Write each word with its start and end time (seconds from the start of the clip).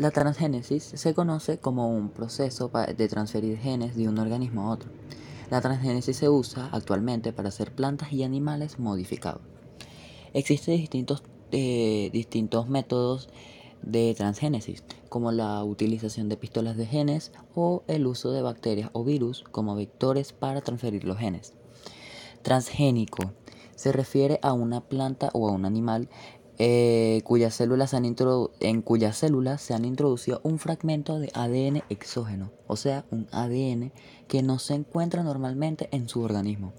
La 0.00 0.10
transgénesis 0.10 0.82
se 0.82 1.12
conoce 1.12 1.58
como 1.58 1.90
un 1.90 2.08
proceso 2.08 2.70
de 2.96 3.06
transferir 3.06 3.58
genes 3.58 3.96
de 3.96 4.08
un 4.08 4.18
organismo 4.18 4.62
a 4.62 4.70
otro. 4.70 4.88
La 5.50 5.60
transgénesis 5.60 6.16
se 6.16 6.30
usa 6.30 6.70
actualmente 6.72 7.34
para 7.34 7.50
hacer 7.50 7.74
plantas 7.74 8.10
y 8.10 8.22
animales 8.22 8.78
modificados. 8.78 9.42
Existen 10.32 10.78
distintos, 10.78 11.22
eh, 11.52 12.08
distintos 12.14 12.66
métodos 12.66 13.28
de 13.82 14.14
transgénesis, 14.16 14.84
como 15.10 15.32
la 15.32 15.62
utilización 15.64 16.30
de 16.30 16.38
pistolas 16.38 16.78
de 16.78 16.86
genes 16.86 17.30
o 17.54 17.82
el 17.86 18.06
uso 18.06 18.32
de 18.32 18.40
bacterias 18.40 18.88
o 18.94 19.04
virus 19.04 19.44
como 19.50 19.74
vectores 19.74 20.32
para 20.32 20.62
transferir 20.62 21.04
los 21.04 21.18
genes. 21.18 21.52
Transgénico 22.40 23.34
se 23.76 23.92
refiere 23.92 24.38
a 24.40 24.54
una 24.54 24.80
planta 24.80 25.28
o 25.34 25.46
a 25.46 25.52
un 25.52 25.66
animal 25.66 26.08
eh, 26.62 27.22
cuyas 27.24 27.54
células 27.54 27.94
han 27.94 28.04
en 28.04 28.82
cuyas 28.82 29.16
células 29.16 29.62
se 29.62 29.72
han 29.72 29.86
introducido 29.86 30.42
un 30.42 30.58
fragmento 30.58 31.18
de 31.18 31.30
ADN 31.32 31.82
exógeno, 31.88 32.50
o 32.66 32.76
sea, 32.76 33.06
un 33.10 33.28
ADN 33.32 33.92
que 34.28 34.42
no 34.42 34.58
se 34.58 34.74
encuentra 34.74 35.22
normalmente 35.22 35.88
en 35.90 36.06
su 36.06 36.20
organismo. 36.20 36.74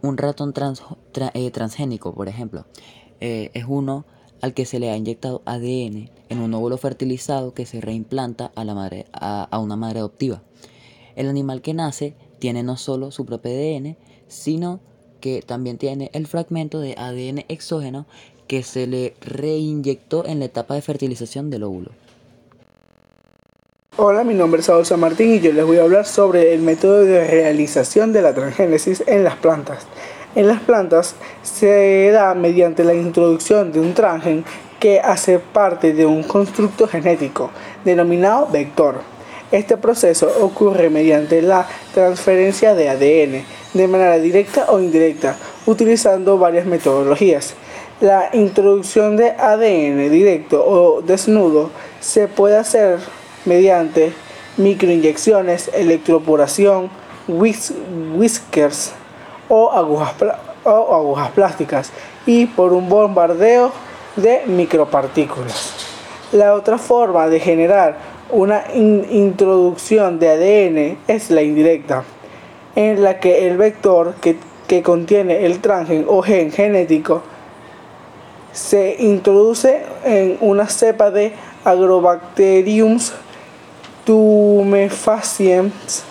Un 0.00 0.16
ratón 0.16 0.54
eh, 1.34 1.50
transgénico, 1.50 2.14
por 2.14 2.28
ejemplo, 2.28 2.66
eh, 3.18 3.50
es 3.52 3.64
uno 3.66 4.04
al 4.40 4.54
que 4.54 4.64
se 4.64 4.78
le 4.78 4.92
ha 4.92 4.96
inyectado 4.96 5.42
ADN 5.44 6.08
en 6.28 6.38
un 6.38 6.54
óvulo 6.54 6.78
fertilizado 6.78 7.52
que 7.52 7.66
se 7.66 7.80
reimplanta 7.80 8.52
a, 8.54 8.64
la 8.64 8.76
madre, 8.76 9.06
a, 9.12 9.58
una 9.58 9.74
madre 9.74 9.98
adoptiva. 9.98 10.40
El 11.16 11.28
animal 11.28 11.62
que 11.62 11.74
nace 11.74 12.14
tiene 12.38 12.62
no 12.62 12.76
solo 12.76 13.10
su 13.10 13.26
propio 13.26 13.50
ADN, 13.50 13.96
sino 14.28 14.78
que 15.20 15.42
también 15.42 15.78
tiene 15.78 16.10
el 16.12 16.28
fragmento 16.28 16.78
de 16.78 16.94
ADN 16.96 17.44
exógeno 17.48 18.06
que 18.46 18.62
se 18.62 18.86
le 18.86 19.14
reinyectó 19.20 20.24
en 20.26 20.38
la 20.38 20.46
etapa 20.46 20.74
de 20.74 20.82
fertilización 20.82 21.50
del 21.50 21.64
óvulo. 21.64 21.90
Hola, 23.98 24.24
mi 24.24 24.34
nombre 24.34 24.60
es 24.60 24.66
Saúl 24.66 24.84
San 24.84 25.00
Martín 25.00 25.32
y 25.34 25.40
yo 25.40 25.52
les 25.52 25.64
voy 25.64 25.78
a 25.78 25.82
hablar 25.82 26.04
sobre 26.04 26.52
el 26.52 26.60
método 26.60 27.04
de 27.04 27.26
realización 27.26 28.12
de 28.12 28.20
la 28.20 28.34
transgénesis 28.34 29.02
en 29.06 29.24
las 29.24 29.36
plantas. 29.36 29.86
En 30.34 30.48
las 30.48 30.60
plantas 30.60 31.14
se 31.42 32.10
da 32.12 32.34
mediante 32.34 32.84
la 32.84 32.92
introducción 32.92 33.72
de 33.72 33.80
un 33.80 33.94
transgen 33.94 34.44
que 34.78 35.00
hace 35.00 35.38
parte 35.38 35.94
de 35.94 36.04
un 36.04 36.22
constructo 36.24 36.86
genético 36.86 37.50
denominado 37.86 38.48
vector. 38.48 38.96
Este 39.50 39.78
proceso 39.78 40.30
ocurre 40.42 40.90
mediante 40.90 41.40
la 41.40 41.66
transferencia 41.94 42.74
de 42.74 42.90
ADN 42.90 43.44
de 43.72 43.88
manera 43.88 44.18
directa 44.18 44.66
o 44.68 44.78
indirecta, 44.78 45.36
utilizando 45.64 46.36
varias 46.36 46.66
metodologías. 46.66 47.54
La 48.00 48.28
introducción 48.34 49.16
de 49.16 49.30
ADN 49.30 50.10
directo 50.10 50.62
o 50.62 51.00
desnudo 51.00 51.70
se 52.00 52.28
puede 52.28 52.58
hacer 52.58 52.98
mediante 53.46 54.12
microinyecciones, 54.58 55.70
electroporación, 55.72 56.90
whiskers, 57.26 58.92
o 59.48 59.70
agujas, 59.72 60.14
o 60.64 60.94
agujas 60.94 61.30
plásticas 61.30 61.90
y 62.26 62.44
por 62.44 62.74
un 62.74 62.90
bombardeo 62.90 63.72
de 64.16 64.42
micropartículas. 64.44 65.72
La 66.32 66.52
otra 66.52 66.76
forma 66.76 67.28
de 67.28 67.40
generar 67.40 67.96
una 68.30 68.64
introducción 68.74 70.18
de 70.18 70.28
ADN 70.28 70.98
es 71.08 71.30
la 71.30 71.40
indirecta, 71.40 72.04
en 72.74 73.02
la 73.02 73.20
que 73.20 73.48
el 73.48 73.56
vector 73.56 74.16
que, 74.20 74.36
que 74.68 74.82
contiene 74.82 75.46
el 75.46 75.60
transgen 75.60 76.04
o 76.06 76.20
gen 76.20 76.52
genético 76.52 77.22
se 78.56 78.96
introduce 78.98 79.82
en 80.02 80.38
una 80.40 80.66
cepa 80.66 81.10
de 81.10 81.34
Agrobacterium 81.64 82.98
tumefaciens 84.04 86.04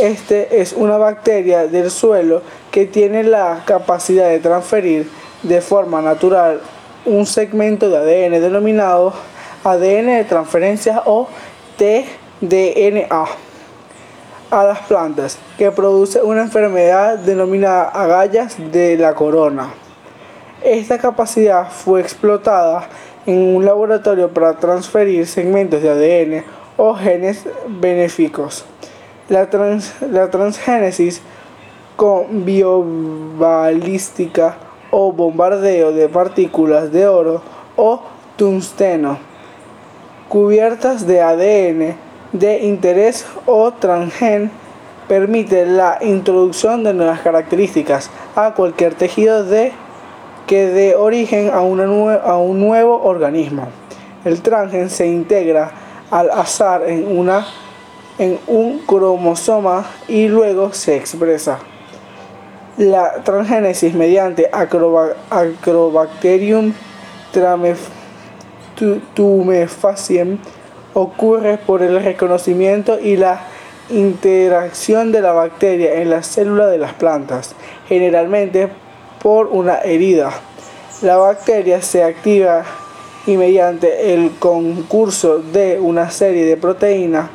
este 0.00 0.60
es 0.60 0.72
una 0.72 0.98
bacteria 0.98 1.68
del 1.68 1.90
suelo 1.90 2.42
que 2.70 2.84
tiene 2.84 3.22
la 3.22 3.62
capacidad 3.64 4.28
de 4.28 4.40
transferir 4.40 5.08
de 5.42 5.60
forma 5.60 6.02
natural 6.02 6.60
un 7.06 7.26
segmento 7.26 7.88
de 7.88 8.26
ADN 8.26 8.42
denominado 8.42 9.14
ADN 9.62 10.06
de 10.06 10.24
transferencia 10.24 11.02
o 11.06 11.28
tDNA 11.78 13.24
a 14.50 14.64
las 14.64 14.80
plantas, 14.80 15.38
que 15.58 15.70
produce 15.70 16.22
una 16.22 16.42
enfermedad 16.42 17.18
denominada 17.18 17.88
agallas 17.88 18.56
de 18.72 18.96
la 18.96 19.14
corona. 19.14 19.83
Esta 20.64 20.96
capacidad 20.96 21.70
fue 21.70 22.00
explotada 22.00 22.88
en 23.26 23.54
un 23.54 23.66
laboratorio 23.66 24.30
para 24.30 24.54
transferir 24.54 25.26
segmentos 25.26 25.82
de 25.82 25.90
ADN 25.90 26.42
o 26.78 26.94
genes 26.94 27.44
benéficos. 27.68 28.64
La, 29.28 29.50
transgénesis 30.30 31.20
con 31.96 32.46
biobalística 32.46 34.56
o 34.90 35.12
bombardeo 35.12 35.92
de 35.92 36.08
partículas 36.08 36.90
de 36.90 37.08
oro 37.08 37.42
o 37.76 38.00
tungsteno 38.36 39.18
cubiertas 40.30 41.06
de 41.06 41.20
ADN 41.20 41.94
de 42.32 42.60
interés 42.62 43.26
o 43.44 43.70
transgen 43.72 44.50
permite 45.08 45.66
la 45.66 45.98
introducción 46.00 46.82
de 46.82 46.94
nuevas 46.94 47.20
características 47.20 48.10
a 48.34 48.54
cualquier 48.54 48.94
tejido 48.94 49.44
de, 49.44 49.72
que 50.46 50.66
dé 50.66 50.96
origen 50.96 51.50
a, 51.52 51.60
una 51.60 51.84
a 52.16 52.36
un 52.36 52.60
nuevo 52.60 53.02
organismo. 53.02 53.68
El 54.24 54.42
transgen 54.42 54.90
se 54.90 55.06
integra 55.06 55.70
al 56.10 56.30
azar 56.30 56.88
en 56.88 57.18
una 57.18 57.46
en 58.18 58.38
un 58.46 58.80
cromosoma 58.80 59.86
y 60.08 60.28
luego 60.28 60.72
se 60.72 60.96
expresa. 60.96 61.58
La 62.76 63.22
transgénesis 63.22 63.94
mediante 63.94 64.50
Acrobacterium 64.52 66.72
tumefaciens 69.14 70.40
ocurre 70.92 71.56
por 71.58 71.82
el 71.82 72.02
reconocimiento 72.02 72.98
y 73.00 73.16
la 73.16 73.40
interacción 73.90 75.12
de 75.12 75.20
la 75.20 75.32
bacteria 75.32 76.00
en 76.00 76.08
la 76.10 76.22
célula 76.22 76.68
de 76.68 76.78
las 76.78 76.94
plantas, 76.94 77.54
generalmente 77.88 78.70
por 79.24 79.46
una 79.46 79.78
herida. 79.78 80.32
La 81.00 81.16
bacteria 81.16 81.80
se 81.80 82.04
activa 82.04 82.62
y 83.26 83.38
mediante 83.38 84.12
el 84.12 84.32
concurso 84.38 85.38
de 85.38 85.80
una 85.80 86.10
serie 86.10 86.44
de 86.44 86.58
proteínas 86.58 87.30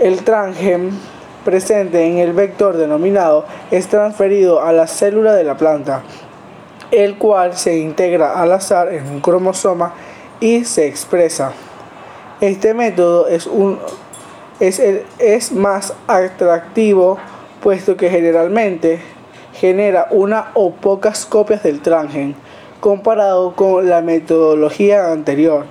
el 0.00 0.24
transgen 0.24 0.90
presente 1.44 2.04
en 2.04 2.18
el 2.18 2.32
vector 2.32 2.76
denominado 2.76 3.44
es 3.70 3.86
transferido 3.86 4.60
a 4.60 4.72
la 4.72 4.88
célula 4.88 5.34
de 5.34 5.44
la 5.44 5.56
planta, 5.56 6.02
el 6.90 7.16
cual 7.16 7.56
se 7.56 7.78
integra 7.78 8.42
al 8.42 8.50
azar 8.50 8.92
en 8.92 9.06
un 9.06 9.20
cromosoma 9.20 9.94
y 10.40 10.64
se 10.64 10.88
expresa. 10.88 11.52
Este 12.40 12.74
método 12.74 13.28
es, 13.28 13.46
un, 13.46 13.78
es, 14.58 14.82
es 15.20 15.52
más 15.52 15.94
atractivo 16.08 17.18
puesto 17.62 17.96
que 17.96 18.10
generalmente 18.10 19.21
genera 19.52 20.08
una 20.10 20.48
o 20.54 20.72
pocas 20.72 21.26
copias 21.26 21.62
del 21.62 21.80
transgen 21.80 22.34
comparado 22.80 23.54
con 23.54 23.88
la 23.88 24.02
metodología 24.02 25.12
anterior 25.12 25.66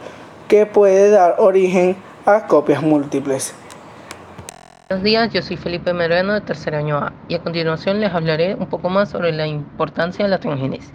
que 0.48 0.66
puede 0.66 1.10
dar 1.10 1.36
origen 1.40 1.96
a 2.26 2.48
copias 2.48 2.82
múltiples. 2.82 3.56
Buenos 4.90 5.04
días, 5.04 5.32
yo 5.32 5.42
soy 5.42 5.58
Felipe 5.58 5.94
Mereno 5.94 6.34
de 6.34 6.42
tercer 6.42 6.76
año 6.76 6.98
A 6.98 7.14
y 7.28 7.36
a 7.36 7.40
continuación 7.40 8.02
les 8.02 8.14
hablaré 8.14 8.56
un 8.56 8.68
poco 8.68 8.90
más 8.90 9.10
sobre 9.10 9.32
la 9.32 9.48
importancia 9.48 10.26
de 10.26 10.30
la 10.30 10.38
transgénesis. 10.38 10.92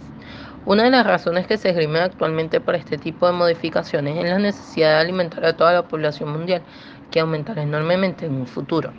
Una 0.65 0.83
de 0.83 0.91
las 0.91 1.07
razones 1.07 1.47
que 1.47 1.57
se 1.57 1.69
esgrime 1.69 1.99
actualmente 1.99 2.59
para 2.59 2.77
este 2.77 2.97
tipo 2.97 3.25
de 3.25 3.31
modificaciones 3.31 4.17
es 4.17 4.29
la 4.29 4.37
necesidad 4.37 4.89
de 4.89 5.01
alimentar 5.01 5.45
a 5.45 5.55
toda 5.55 5.73
la 5.73 5.83
población 5.83 6.29
mundial, 6.29 6.61
que 7.09 7.21
aumentará 7.21 7.63
enormemente 7.63 8.25
en 8.25 8.33
un 8.33 8.47
futuro, 8.47 8.91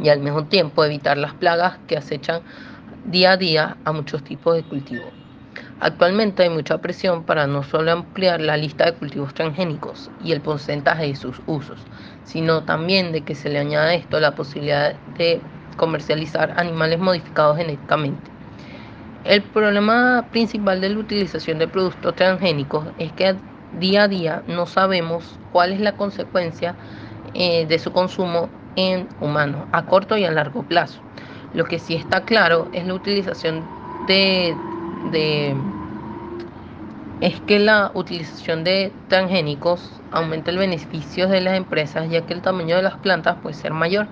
y 0.00 0.08
al 0.08 0.20
mismo 0.20 0.44
tiempo 0.44 0.84
evitar 0.84 1.18
las 1.18 1.34
plagas 1.34 1.78
que 1.86 1.96
acechan 1.96 2.42
día 3.04 3.32
a 3.32 3.36
día 3.36 3.76
a 3.84 3.92
muchos 3.92 4.22
tipos 4.22 4.54
de 4.54 4.62
cultivos. 4.62 5.12
Actualmente 5.80 6.42
hay 6.42 6.50
mucha 6.50 6.78
presión 6.78 7.24
para 7.24 7.46
no 7.46 7.62
solo 7.62 7.92
ampliar 7.92 8.40
la 8.40 8.56
lista 8.56 8.86
de 8.86 8.94
cultivos 8.94 9.32
transgénicos 9.34 10.10
y 10.24 10.32
el 10.32 10.40
porcentaje 10.40 11.06
de 11.06 11.16
sus 11.16 11.40
usos, 11.46 11.80
sino 12.24 12.64
también 12.64 13.12
de 13.12 13.22
que 13.22 13.34
se 13.34 13.48
le 13.48 13.58
añada 13.58 13.88
a 13.88 13.94
esto 13.94 14.20
la 14.20 14.34
posibilidad 14.34 14.94
de 15.16 15.40
comercializar 15.76 16.54
animales 16.56 16.98
modificados 16.98 17.56
genéticamente. 17.56 18.30
El 19.24 19.42
problema 19.42 20.26
principal 20.30 20.80
de 20.80 20.90
la 20.90 20.98
utilización 20.98 21.58
de 21.58 21.68
productos 21.68 22.14
transgénicos 22.16 22.86
es 22.98 23.12
que 23.12 23.36
día 23.78 24.04
a 24.04 24.08
día 24.08 24.42
no 24.46 24.66
sabemos 24.66 25.38
cuál 25.52 25.72
es 25.72 25.80
la 25.80 25.92
consecuencia 25.92 26.74
eh, 27.34 27.66
de 27.66 27.78
su 27.78 27.92
consumo 27.92 28.48
en 28.74 29.08
humanos 29.20 29.66
a 29.72 29.86
corto 29.86 30.16
y 30.16 30.24
a 30.24 30.30
largo 30.30 30.62
plazo. 30.62 31.07
Lo 31.54 31.64
que 31.64 31.78
sí 31.78 31.94
está 31.94 32.24
claro 32.24 32.68
es 32.72 32.86
la 32.86 32.94
utilización 32.94 33.64
de 34.06 34.56
es 37.20 37.40
que 37.40 37.58
la 37.58 37.90
utilización 37.94 38.64
de 38.64 38.92
transgénicos 39.08 40.00
aumenta 40.12 40.50
el 40.50 40.58
beneficio 40.58 41.28
de 41.28 41.40
las 41.40 41.56
empresas 41.56 42.08
ya 42.10 42.24
que 42.24 42.34
el 42.34 42.42
tamaño 42.42 42.76
de 42.76 42.82
las 42.82 42.96
plantas 42.98 43.36
puede 43.42 43.54
ser 43.54 43.72
mayor. 43.72 44.06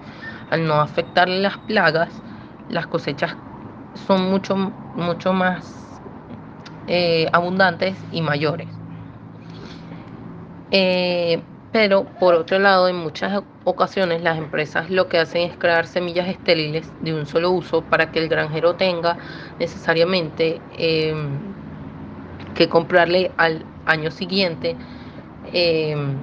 Al 0.50 0.66
no 0.66 0.80
afectar 0.80 1.28
las 1.28 1.58
plagas, 1.58 2.22
las 2.68 2.86
cosechas 2.86 3.36
son 4.06 4.30
mucho, 4.30 4.72
mucho 4.94 5.32
más 5.32 6.00
eh, 6.86 7.28
abundantes 7.32 7.96
y 8.10 8.22
mayores. 8.22 8.68
Eh, 10.70 11.42
pero 11.72 12.04
por 12.18 12.34
otro 12.34 12.58
lado, 12.58 12.88
en 12.88 12.96
muchas 12.96 13.42
ocasiones 13.66 14.22
las 14.22 14.38
empresas 14.38 14.90
lo 14.90 15.08
que 15.08 15.18
hacen 15.18 15.42
es 15.42 15.56
crear 15.56 15.86
semillas 15.88 16.28
estériles 16.28 16.92
de 17.00 17.12
un 17.14 17.26
solo 17.26 17.50
uso 17.50 17.82
para 17.82 18.12
que 18.12 18.20
el 18.20 18.28
granjero 18.28 18.76
tenga 18.76 19.18
necesariamente 19.58 20.62
em, 20.70 21.40
que 22.54 22.68
comprarle 22.68 23.32
al 23.36 23.66
año 23.84 24.12
siguiente 24.12 24.78
em, 25.52 26.16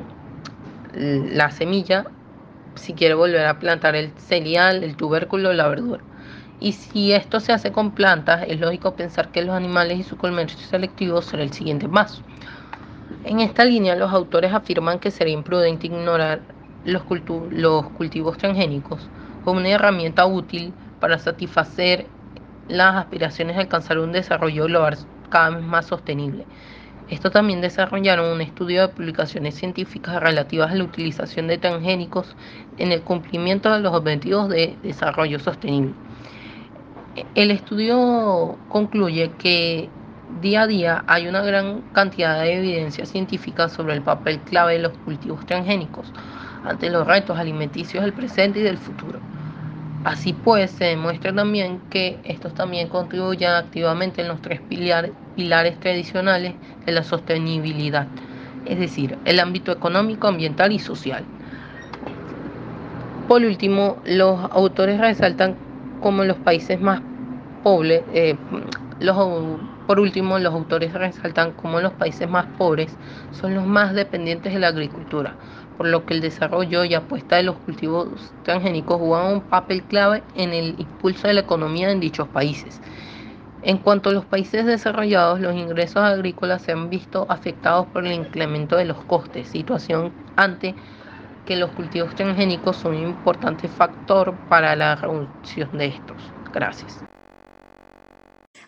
la 0.93 1.51
semilla 1.51 2.05
si 2.75 2.93
quiere 2.93 3.13
volver 3.13 3.45
a 3.45 3.59
plantar 3.59 3.95
el 3.95 4.13
cereal, 4.17 4.83
el 4.83 4.95
tubérculo, 4.95 5.51
la 5.53 5.67
verdura. 5.67 6.03
Y 6.61 6.71
si 6.71 7.11
esto 7.11 7.41
se 7.41 7.51
hace 7.51 7.71
con 7.73 7.91
plantas, 7.91 8.45
es 8.47 8.59
lógico 8.59 8.95
pensar 8.95 9.31
que 9.31 9.41
los 9.41 9.55
animales 9.55 9.99
y 9.99 10.03
su 10.03 10.17
comercio 10.17 10.57
selectivo 10.59 11.21
será 11.21 11.43
el 11.43 11.51
siguiente 11.51 11.89
paso. 11.89 12.21
En 13.25 13.41
esta 13.41 13.65
línea, 13.65 13.95
los 13.95 14.11
autores 14.13 14.53
afirman 14.53 14.99
que 14.99 15.11
sería 15.11 15.33
imprudente 15.33 15.87
ignorar 15.87 16.52
los, 16.85 17.03
los 17.51 17.89
cultivos 17.91 18.37
transgénicos 18.37 19.09
como 19.43 19.59
una 19.59 19.69
herramienta 19.69 20.25
útil 20.25 20.73
para 20.99 21.17
satisfacer 21.19 22.07
las 22.69 22.95
aspiraciones 22.95 23.55
de 23.55 23.63
alcanzar 23.63 23.99
un 23.99 24.11
desarrollo 24.11 24.65
global 24.65 24.97
cada 25.29 25.49
vez 25.51 25.65
más 25.65 25.85
sostenible. 25.85 26.45
Esto 27.09 27.29
también 27.29 27.59
desarrollaron 27.61 28.31
un 28.31 28.41
estudio 28.41 28.83
de 28.83 28.87
publicaciones 28.87 29.55
científicas 29.55 30.21
relativas 30.21 30.71
a 30.71 30.75
la 30.75 30.85
utilización 30.85 31.47
de 31.47 31.57
transgénicos 31.57 32.35
en 32.77 32.91
el 32.91 33.01
cumplimiento 33.01 33.71
de 33.71 33.81
los 33.81 33.93
objetivos 33.93 34.47
de 34.49 34.77
desarrollo 34.81 35.39
sostenible. 35.39 35.93
El 37.35 37.51
estudio 37.51 38.57
concluye 38.69 39.31
que 39.37 39.89
día 40.41 40.63
a 40.63 40.67
día 40.67 41.03
hay 41.05 41.27
una 41.27 41.41
gran 41.41 41.81
cantidad 41.91 42.41
de 42.41 42.57
evidencia 42.57 43.05
científica 43.05 43.69
sobre 43.69 43.93
el 43.93 44.01
papel 44.01 44.39
clave 44.39 44.73
de 44.73 44.79
los 44.79 44.93
cultivos 44.99 45.45
transgénicos 45.45 46.11
ante 46.65 46.89
los 46.89 47.05
retos 47.05 47.37
alimenticios 47.37 48.03
del 48.03 48.13
presente 48.13 48.59
y 48.59 48.63
del 48.63 48.77
futuro. 48.77 49.19
Así 50.03 50.33
pues, 50.33 50.71
se 50.71 50.85
demuestra 50.85 51.33
también 51.33 51.79
que 51.89 52.19
estos 52.25 52.53
también 52.53 52.89
contribuyen 52.89 53.51
activamente 53.51 54.21
en 54.21 54.27
los 54.27 54.41
tres 54.41 54.59
pilares 54.69 55.79
tradicionales 55.79 56.55
de 56.85 56.91
la 56.91 57.03
sostenibilidad, 57.03 58.07
es 58.65 58.79
decir, 58.79 59.17
el 59.25 59.39
ámbito 59.39 59.71
económico, 59.71 60.27
ambiental 60.27 60.73
y 60.73 60.79
social. 60.79 61.23
Por 63.29 63.43
último, 63.43 63.97
los 64.05 64.39
autores 64.51 64.99
resaltan 64.99 65.55
como 66.01 66.25
los 66.25 66.37
países 66.37 66.81
más 66.81 67.01
pobres, 67.63 68.03
eh, 68.13 68.35
por 69.85 69.99
último, 69.99 70.39
los 70.39 70.53
autores 70.53 70.93
resaltan 70.93 71.51
cómo 71.53 71.81
los 71.81 71.93
países 71.93 72.29
más 72.29 72.47
pobres 72.57 72.97
son 73.31 73.53
los 73.53 73.65
más 73.65 73.93
dependientes 73.93 74.53
de 74.53 74.59
la 74.59 74.69
agricultura, 74.69 75.37
por 75.77 75.87
lo 75.87 76.05
que 76.05 76.13
el 76.13 76.21
desarrollo 76.21 76.85
y 76.85 76.93
apuesta 76.93 77.35
de 77.35 77.43
los 77.43 77.57
cultivos 77.57 78.33
transgénicos 78.43 78.99
juegan 78.99 79.33
un 79.33 79.41
papel 79.41 79.83
clave 79.83 80.23
en 80.35 80.53
el 80.53 80.75
impulso 80.79 81.27
de 81.27 81.33
la 81.33 81.41
economía 81.41 81.91
en 81.91 81.99
dichos 81.99 82.29
países. 82.29 82.81
En 83.61 83.77
cuanto 83.77 84.09
a 84.09 84.13
los 84.13 84.25
países 84.25 84.65
desarrollados, 84.65 85.39
los 85.39 85.55
ingresos 85.55 86.03
agrícolas 86.03 86.61
se 86.63 86.71
han 86.73 86.89
visto 86.89 87.25
afectados 87.29 87.87
por 87.87 88.05
el 88.05 88.13
incremento 88.13 88.75
de 88.77 88.85
los 88.85 89.03
costes, 89.05 89.49
situación 89.49 90.15
ante 90.35 90.75
que 91.45 91.57
los 91.57 91.71
cultivos 91.73 92.15
transgénicos 92.15 92.77
son 92.77 92.95
un 92.95 93.01
importante 93.01 93.67
factor 93.69 94.39
para 94.47 94.75
la 94.75 94.95
reducción 94.95 95.71
de 95.73 95.87
estos. 95.87 96.33
Gracias. 96.51 97.05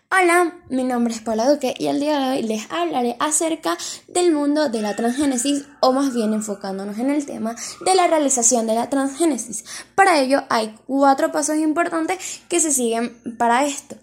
Hola, 0.08 0.54
mi 0.68 0.84
nombre 0.84 1.12
es 1.12 1.20
Paula 1.20 1.50
Duque 1.50 1.74
y 1.76 1.88
el 1.88 1.98
día 1.98 2.20
de 2.20 2.30
hoy 2.30 2.42
les 2.44 2.70
hablaré 2.70 3.16
acerca 3.18 3.76
del 4.06 4.30
mundo 4.30 4.68
de 4.68 4.80
la 4.80 4.94
transgénesis 4.94 5.64
o 5.80 5.92
más 5.92 6.14
bien 6.14 6.32
enfocándonos 6.32 6.98
en 6.98 7.10
el 7.10 7.26
tema 7.26 7.56
de 7.84 7.94
la 7.96 8.06
realización 8.06 8.68
de 8.68 8.76
la 8.76 8.88
transgénesis. 8.88 9.64
Para 9.96 10.20
ello 10.20 10.44
hay 10.48 10.76
cuatro 10.86 11.32
pasos 11.32 11.56
importantes 11.56 12.40
que 12.48 12.60
se 12.60 12.70
siguen 12.70 13.16
para 13.36 13.66
esto. 13.66 13.96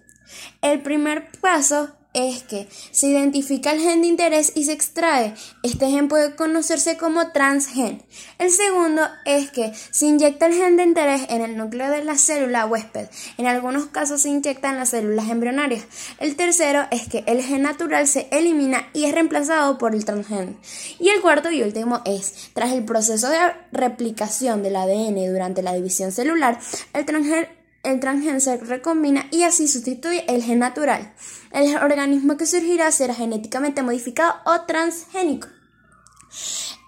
El 0.62 0.82
primer 0.82 1.32
paso 1.40 1.96
es 2.14 2.44
que 2.44 2.68
se 2.92 3.08
identifica 3.08 3.72
el 3.72 3.82
gen 3.82 4.02
de 4.02 4.08
interés 4.08 4.52
y 4.56 4.66
se 4.66 4.74
extrae. 4.74 5.34
Este 5.64 5.90
gen 5.90 6.08
puede 6.08 6.36
conocerse 6.36 6.98
como 6.98 7.32
transgen. 7.32 8.04
El 8.38 8.52
segundo 8.52 9.02
es 9.26 9.52
que 9.52 9.74
se 9.92 10.06
inyecta 10.06 10.46
el 10.46 10.54
gen 10.54 10.78
de 10.78 10.84
interés 10.84 11.24
en 11.30 11.42
el 11.42 11.58
núcleo 11.58 11.90
de 11.90 12.04
la 12.04 12.18
célula 12.18 12.66
huésped. 12.66 13.08
En 13.38 13.48
algunos 13.48 13.88
casos 13.88 14.22
se 14.22 14.30
inyecta 14.30 14.70
en 14.70 14.78
las 14.78 14.90
células 14.90 15.30
embrionarias. 15.30 15.86
El 16.20 16.36
tercero 16.36 16.86
es 16.92 17.08
que 17.08 17.24
el 17.28 17.42
gen 17.42 17.64
natural 17.64 18.08
se 18.08 18.28
elimina 18.32 18.88
y 18.94 19.06
es 19.06 19.14
reemplazado 19.14 19.78
por 19.78 19.96
el 19.96 20.06
transgen. 20.06 20.58
Y 21.00 21.10
el 21.10 21.22
cuarto 21.22 21.52
y 21.52 21.64
último 21.64 22.02
es, 22.06 22.52
tras 22.54 22.72
el 22.72 22.86
proceso 22.86 23.30
de 23.30 23.38
replicación 23.72 24.64
del 24.64 24.76
ADN 24.76 25.32
durante 25.32 25.64
la 25.64 25.74
división 25.74 26.12
celular, 26.12 26.60
el 26.94 27.06
transgen 27.06 27.48
el 27.84 28.00
transgen 28.00 28.40
se 28.40 28.58
recombina 28.58 29.28
y 29.30 29.44
así 29.44 29.68
sustituye 29.68 30.26
el 30.34 30.42
gen 30.42 30.60
natural. 30.60 31.14
El 31.52 31.76
organismo 31.78 32.38
que 32.38 32.46
surgirá 32.46 32.92
será 32.92 33.14
genéticamente 33.14 33.84
modificado 33.84 34.36
o 34.46 34.62
transgénico. 34.62 35.50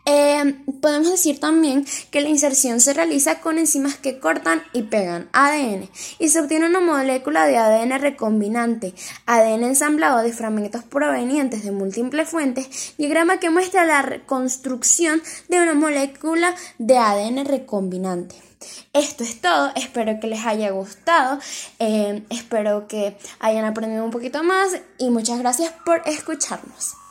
Eh, 0.07 0.61
podemos 0.81 1.09
decir 1.09 1.39
también 1.39 1.83
que 2.11 2.21
la 2.21 2.29
inserción 2.29 2.79
se 2.79 2.93
realiza 2.93 3.41
con 3.41 3.57
enzimas 3.57 3.95
que 3.95 4.19
cortan 4.19 4.61
y 4.71 4.83
pegan 4.83 5.29
ADN 5.33 5.89
y 6.19 6.29
se 6.29 6.39
obtiene 6.39 6.67
una 6.67 6.79
molécula 6.79 7.47
de 7.47 7.57
ADN 7.57 7.99
recombinante, 7.99 8.93
ADN 9.25 9.63
ensamblado 9.63 10.21
de 10.21 10.31
fragmentos 10.31 10.83
provenientes 10.83 11.63
de 11.63 11.71
múltiples 11.71 12.29
fuentes, 12.29 12.93
diagrama 12.99 13.39
que 13.39 13.49
muestra 13.49 13.83
la 13.85 14.03
reconstrucción 14.03 15.23
de 15.49 15.59
una 15.59 15.73
molécula 15.73 16.53
de 16.77 16.97
ADN 16.99 17.43
recombinante. 17.45 18.35
Esto 18.93 19.23
es 19.23 19.41
todo, 19.41 19.71
espero 19.75 20.19
que 20.19 20.27
les 20.27 20.45
haya 20.45 20.69
gustado, 20.69 21.39
eh, 21.79 22.23
espero 22.29 22.87
que 22.87 23.17
hayan 23.39 23.65
aprendido 23.65 24.05
un 24.05 24.11
poquito 24.11 24.43
más 24.43 24.69
y 24.99 25.09
muchas 25.09 25.39
gracias 25.39 25.73
por 25.83 26.03
escucharnos. 26.05 27.04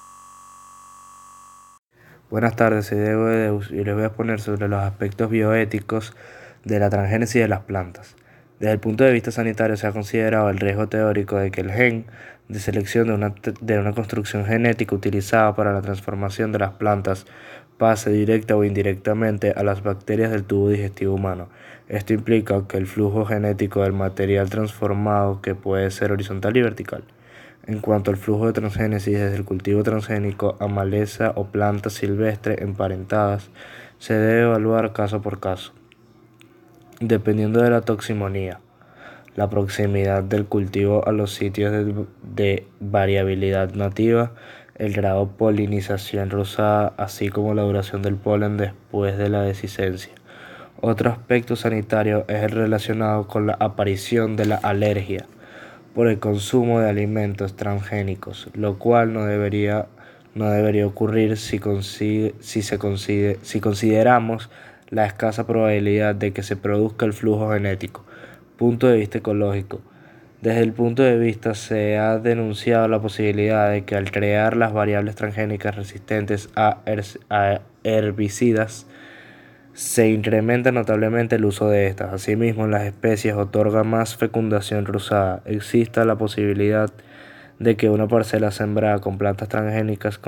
Buenas 2.34 2.56
tardes, 2.56 2.86
soy 2.86 2.98
Diego 2.98 3.26
de 3.26 3.36
Deus 3.44 3.70
y 3.70 3.84
les 3.84 3.94
voy 3.94 4.02
a 4.02 4.06
exponer 4.06 4.40
sobre 4.40 4.66
los 4.66 4.82
aspectos 4.82 5.30
bioéticos 5.30 6.16
de 6.64 6.80
la 6.80 6.90
transgénesis 6.90 7.40
de 7.40 7.46
las 7.46 7.60
plantas. 7.60 8.16
Desde 8.58 8.72
el 8.72 8.80
punto 8.80 9.04
de 9.04 9.12
vista 9.12 9.30
sanitario 9.30 9.76
se 9.76 9.86
ha 9.86 9.92
considerado 9.92 10.50
el 10.50 10.58
riesgo 10.58 10.88
teórico 10.88 11.38
de 11.38 11.52
que 11.52 11.60
el 11.60 11.70
gen 11.70 12.06
de 12.48 12.58
selección 12.58 13.06
de 13.06 13.14
una, 13.14 13.34
de 13.60 13.78
una 13.78 13.92
construcción 13.92 14.46
genética 14.46 14.96
utilizada 14.96 15.54
para 15.54 15.72
la 15.72 15.80
transformación 15.80 16.50
de 16.50 16.58
las 16.58 16.72
plantas 16.72 17.24
pase 17.78 18.10
directa 18.10 18.56
o 18.56 18.64
indirectamente 18.64 19.52
a 19.52 19.62
las 19.62 19.84
bacterias 19.84 20.32
del 20.32 20.42
tubo 20.42 20.70
digestivo 20.70 21.14
humano. 21.14 21.48
Esto 21.88 22.14
implica 22.14 22.66
que 22.66 22.78
el 22.78 22.88
flujo 22.88 23.24
genético 23.26 23.82
del 23.82 23.92
material 23.92 24.50
transformado 24.50 25.40
que 25.40 25.54
puede 25.54 25.88
ser 25.92 26.10
horizontal 26.10 26.56
y 26.56 26.62
vertical. 26.62 27.04
En 27.66 27.80
cuanto 27.80 28.10
al 28.10 28.18
flujo 28.18 28.46
de 28.46 28.52
transgénesis 28.52 29.18
desde 29.18 29.36
el 29.36 29.46
cultivo 29.46 29.82
transgénico 29.82 30.58
a 30.60 30.66
maleza 30.66 31.32
o 31.34 31.46
planta 31.46 31.88
silvestre 31.88 32.62
emparentadas, 32.62 33.48
se 33.98 34.12
debe 34.12 34.42
evaluar 34.42 34.92
caso 34.92 35.22
por 35.22 35.40
caso, 35.40 35.72
dependiendo 37.00 37.62
de 37.62 37.70
la 37.70 37.80
toximonía, 37.80 38.60
la 39.34 39.48
proximidad 39.48 40.22
del 40.22 40.44
cultivo 40.44 41.08
a 41.08 41.12
los 41.12 41.32
sitios 41.32 41.72
de, 42.22 42.66
variabilidad 42.80 43.72
nativa, 43.72 44.32
el 44.74 44.92
grado 44.92 45.24
de 45.24 45.32
polinización 45.32 46.28
rosada, 46.28 46.92
así 46.98 47.30
como 47.30 47.54
la 47.54 47.62
duración 47.62 48.02
del 48.02 48.16
polen 48.16 48.58
después 48.58 49.16
de 49.16 49.30
la 49.30 49.40
descendencia. 49.40 50.12
Otro 50.82 51.08
aspecto 51.08 51.56
sanitario 51.56 52.26
es 52.28 52.42
el 52.42 52.50
relacionado 52.50 53.26
con 53.26 53.46
la 53.46 53.56
aparición 53.58 54.36
de 54.36 54.44
la 54.44 54.56
alergia 54.56 55.24
por 55.94 56.08
el 56.08 56.18
consumo 56.18 56.80
de 56.80 56.90
alimentos 56.90 57.56
transgénicos, 57.56 58.48
lo 58.54 58.78
cual 58.78 59.12
no 59.12 59.24
debería, 59.24 59.86
no 60.34 60.50
debería 60.50 60.86
ocurrir 60.86 61.36
si, 61.36 61.60
si, 62.40 62.62
se 62.62 63.38
si 63.42 63.60
consideramos 63.60 64.50
la 64.90 65.06
escasa 65.06 65.46
probabilidad 65.46 66.14
de 66.14 66.32
que 66.32 66.42
se 66.42 66.56
produzca 66.56 67.06
el 67.06 67.12
flujo 67.12 67.50
genético. 67.52 68.04
Punto 68.56 68.88
de 68.88 68.98
vista 68.98 69.18
ecológico. 69.18 69.80
Desde 70.42 70.60
el 70.60 70.72
punto 70.72 71.02
de 71.02 71.16
vista 71.16 71.54
se 71.54 71.96
ha 71.96 72.18
denunciado 72.18 72.86
la 72.88 73.00
posibilidad 73.00 73.70
de 73.70 73.84
que 73.84 73.96
al 73.96 74.10
crear 74.10 74.56
las 74.56 74.72
variables 74.72 75.14
transgénicas 75.14 75.74
resistentes 75.74 76.50
a 76.54 76.82
herbicidas, 77.82 78.86
se 79.74 80.08
incrementa 80.08 80.72
notablemente 80.72 81.36
el 81.36 81.44
uso 81.44 81.68
de 81.68 81.88
estas. 81.88 82.12
Asimismo, 82.12 82.66
las 82.68 82.84
especies 82.84 83.34
otorgan 83.34 83.88
más 83.88 84.16
fecundación 84.16 84.84
cruzada. 84.84 85.42
Existe 85.44 86.04
la 86.04 86.16
posibilidad 86.16 86.90
de 87.58 87.76
que 87.76 87.90
una 87.90 88.08
parcela 88.08 88.52
sembrada 88.52 89.00
con 89.00 89.18
plantas 89.18 89.48
transgénicas 89.48 90.18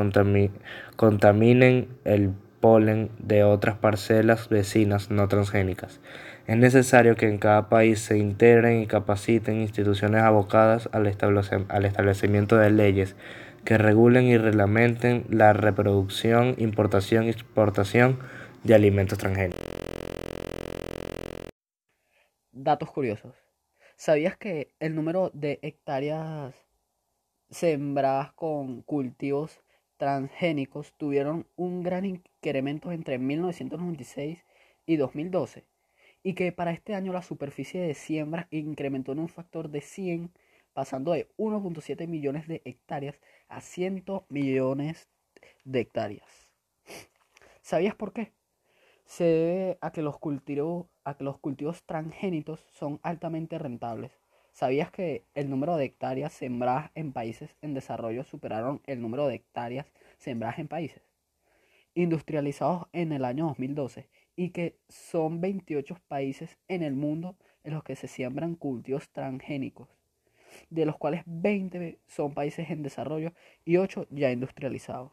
contaminen 0.97 1.89
el 2.05 2.31
polen 2.61 3.11
de 3.19 3.45
otras 3.45 3.77
parcelas 3.77 4.49
vecinas 4.49 5.11
no 5.11 5.29
transgénicas. 5.29 6.01
Es 6.49 6.57
necesario 6.57 7.17
que 7.17 7.29
en 7.29 7.39
cada 7.39 7.69
país 7.69 8.01
se 8.01 8.19
integren 8.19 8.81
y 8.81 8.87
capaciten 8.87 9.61
instituciones 9.61 10.23
abocadas 10.23 10.89
al, 10.93 11.07
establecimiento 11.07 12.57
de 12.57 12.71
leyes 12.71 13.17
que 13.65 13.79
regulen 13.79 14.25
y 14.25 14.39
reglamenten 14.39 15.25
la 15.29 15.53
reproducción, 15.53 16.55
importación 16.59 17.25
y 17.25 17.31
exportación 17.31 18.19
de 18.67 18.75
alimentos 18.75 19.17
transgénicos. 19.17 19.61
Datos 22.51 22.91
curiosos. 22.91 23.35
¿Sabías 23.97 24.37
que 24.37 24.75
el 24.81 24.95
número 24.95 25.31
de 25.33 25.61
hectáreas 25.63 26.55
sembradas 27.49 28.33
con 28.33 28.83
cultivos 28.83 29.61
transgénicos 29.97 30.93
tuvieron 30.97 31.47
un 31.55 31.83
gran 31.83 32.05
incremento 32.05 32.91
entre 32.91 33.19
1996 33.19 34.45
y 34.85 34.97
2012? 34.97 35.65
Y 36.25 36.35
que 36.35 36.51
para 36.51 36.73
este 36.73 36.95
año 36.97 37.13
la 37.13 37.23
superficie 37.23 37.81
de 37.81 37.95
siembra 37.95 38.49
incrementó 38.51 39.13
en 39.13 39.21
un 39.21 39.29
factor 39.29 39.71
de 39.71 39.81
100, 39.81 40.33
pasando 40.73 41.13
de 41.13 41.29
1.7 41.37 42.09
millones 42.09 42.49
de 42.49 42.63
hectáreas 42.65 43.21
a 43.49 43.61
100 43.61 44.05
millones 44.29 45.09
de 45.65 45.81
hectáreas. 45.81 46.49
¿Sabías 47.63 47.95
por 47.95 48.13
qué? 48.13 48.33
Se 49.07 49.25
debe 49.25 49.79
a 49.81 49.93
que 49.93 50.03
los 50.03 50.19
cultivos, 50.19 50.87
a 51.05 51.17
que 51.17 51.25
los 51.25 51.39
cultivos 51.39 51.83
transgénicos 51.85 52.67
son 52.71 53.01
altamente 53.03 53.59
rentables. 53.59 54.13
¿Sabías 54.53 54.91
que 54.91 55.25
el 55.35 55.49
número 55.49 55.77
de 55.77 55.85
hectáreas 55.87 56.33
sembradas 56.33 56.91
en 56.95 57.13
países 57.13 57.57
en 57.63 57.75
desarrollo 57.75 58.25
superaron 58.25 58.83
el 58.87 59.01
número 59.01 59.27
de 59.27 59.37
hectáreas 59.37 59.87
sembradas 60.19 60.59
en 60.59 60.69
países 60.69 61.03
industrializados 61.97 62.87
en 62.93 63.11
el 63.13 63.25
año 63.25 63.47
2012 63.47 64.09
y 64.37 64.51
que 64.51 64.77
son 64.89 65.41
28 65.41 65.97
países 66.07 66.59
en 66.69 66.83
el 66.83 66.95
mundo 66.95 67.37
en 67.65 67.73
los 67.73 67.83
que 67.83 67.97
se 67.97 68.07
siembran 68.07 68.55
cultivos 68.55 69.09
transgénicos, 69.11 69.89
de 70.69 70.85
los 70.85 70.97
cuales 70.99 71.23
20 71.25 71.99
son 72.07 72.35
países 72.35 72.71
en 72.71 72.83
desarrollo 72.83 73.33
y 73.65 73.79
8 73.79 74.07
ya 74.11 74.31
industrializados? 74.31 75.11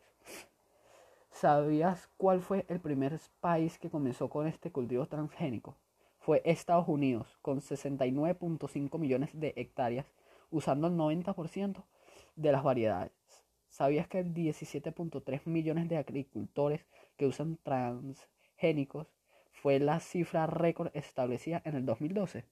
¿Sabías 1.34 2.10
cuál 2.16 2.42
fue 2.42 2.64
el 2.70 2.80
primer 2.80 3.20
país 3.42 3.80
que 3.80 3.90
comenzó 3.90 4.30
con 4.30 4.46
este 4.46 4.72
cultivo 4.72 5.08
transgénico? 5.08 5.76
Fue 6.20 6.44
Estados 6.46 6.88
Unidos, 6.88 7.40
con 7.42 7.60
69.5 7.60 9.00
millones 9.00 9.32
de 9.34 9.52
hectáreas, 9.58 10.06
usando 10.52 10.88
el 10.88 10.94
90% 10.94 11.84
de 12.36 12.52
las 12.52 12.64
variedades. 12.64 13.12
¿Sabías 13.68 14.08
que 14.08 14.20
el 14.20 14.32
17.3 14.32 15.42
millones 15.46 15.90
de 15.90 15.98
agricultores 15.98 16.86
que 17.18 17.26
usan 17.26 17.58
transgénicos 17.64 19.08
fue 19.52 19.80
la 19.80 20.00
cifra 20.00 20.46
récord 20.46 20.92
establecida 20.94 21.64
en 21.66 21.76
el 21.76 21.86
2012? 21.86 22.46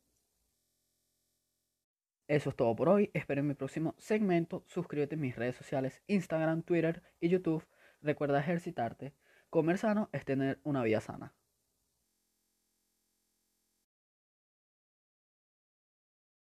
Eso 2.28 2.50
es 2.50 2.56
todo 2.56 2.76
por 2.76 2.90
hoy. 2.90 3.12
Espero 3.14 3.42
en 3.42 3.48
mi 3.48 3.54
próximo 3.54 3.94
segmento. 4.00 4.64
Suscríbete 4.66 5.16
en 5.16 5.22
mis 5.22 5.36
redes 5.36 5.56
sociales, 5.56 6.02
Instagram, 6.08 6.64
Twitter 6.64 7.04
y 7.20 7.30
YouTube 7.30 7.64
Recuerda 8.02 8.40
ejercitarte. 8.40 9.14
Comer 9.50 9.78
sano 9.78 10.10
es 10.12 10.26
tener 10.26 10.60
una 10.64 10.84
vida 10.84 11.02
sana. 11.02 11.34